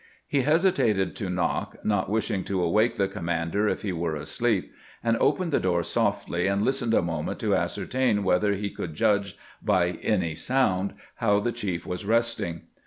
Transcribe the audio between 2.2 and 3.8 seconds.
ing to awake the commander